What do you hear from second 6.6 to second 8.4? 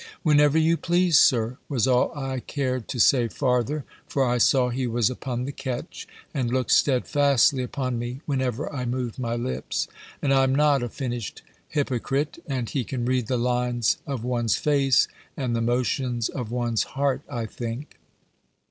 steadfastly upon me